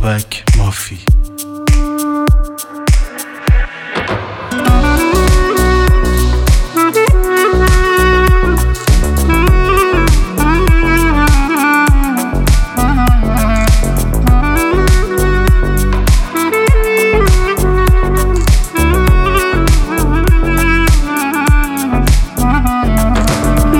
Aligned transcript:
بابک 0.00 0.44
مافی. 0.58 0.98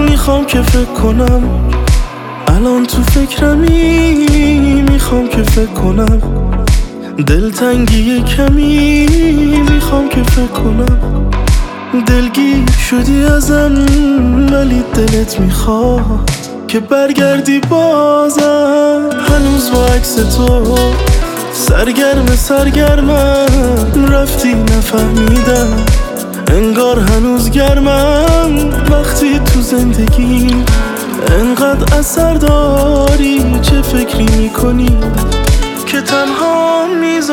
می‌خوام 0.09 0.45
که 0.47 0.63
فکر 0.63 0.85
کنم 0.85 1.71
الان 2.49 2.87
تو 2.87 3.03
فکرمی. 3.03 4.86
می‌خوام 4.97 5.29
که 5.29 5.43
فکر 5.43 5.73
کنم 5.73 6.21
دلتنگی 7.27 8.23
کمی. 8.23 9.07
می‌خوام 9.71 10.09
که 10.09 10.23
فکر 10.23 10.47
کنم 10.47 11.31
دلگیر 12.07 12.71
شدی 12.91 13.25
ازم 13.25 13.73
ولی 14.53 14.83
دلت 14.95 15.41
می‌خواد 15.41 16.31
که 16.69 16.81
برگردی 16.81 17.61
بازم. 17.61 19.01
هنوز 19.29 19.71
با 19.71 19.87
عکس 19.87 20.15
تو 20.15 20.65
سرگرم 21.53 22.27
سرگرمم. 22.27 24.07
رفتی 24.13 24.55
نفهمیدم 24.55 25.69
انگار 26.49 26.99
هنوز 26.99 27.51
گرمم. 27.51 28.71
وقتی 28.91 29.39
تو 29.39 29.61
زندگی 29.61 30.65
انقدر 31.23 31.99
اثر 31.99 32.35
داری 32.35 33.61
چه 33.63 33.83
فکری 33.83 34.27
می‌کنی؟ 34.39 34.99
که 35.87 36.01
تنها 36.01 36.87
می‌ذاری 37.01 37.26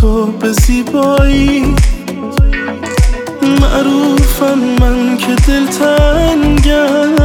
تو 0.00 0.26
به 0.26 0.52
زیبایی. 0.52 1.74
معروفم 3.60 4.58
من 4.80 5.16
که 5.16 5.34
دلتنگم. 5.46 7.16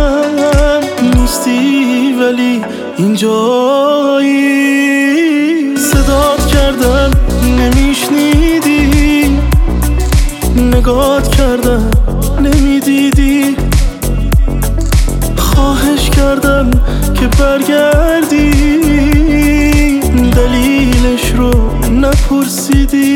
نیستی 1.13 2.15
ولی 2.19 2.61
اینجایی 2.97 4.37
صدات 5.77 6.47
کردم 6.47 7.11
نمیشنیدی. 7.59 9.39
نگات 10.55 11.27
کردم 11.27 11.91
نمی‌دیدی. 12.41 13.55
خواهش 15.37 16.09
کردم 16.09 16.71
که 17.13 17.27
برگردی 17.27 18.00
City. 22.51 23.10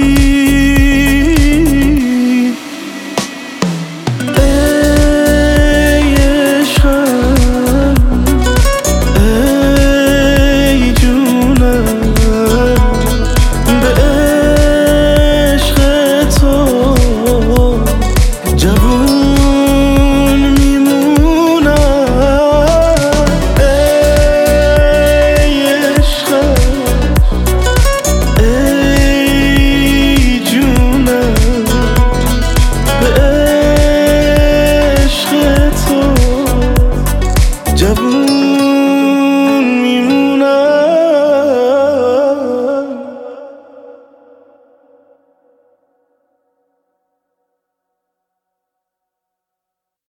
जब 37.85 38.24